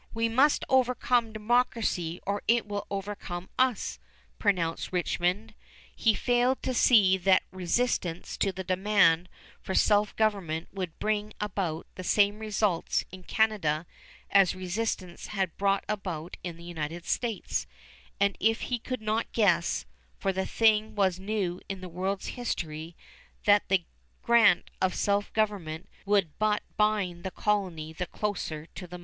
[0.15, 3.99] "We must overcome democracy or it will overcome us,"
[4.39, 5.53] pronounced Richmond.
[5.95, 9.29] He failed to see that resistance to the demand
[9.61, 13.85] for self government would bring about the same results in Canada
[14.31, 17.67] as resistance had brought about in the United States,
[18.19, 19.85] and he could not guess
[20.17, 22.95] for the thing was new in the world's history
[23.45, 23.85] that the
[24.23, 28.99] grant of self government would but bind the colony the closer to the mother land.